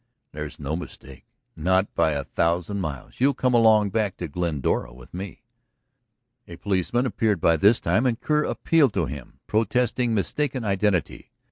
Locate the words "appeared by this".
7.05-7.79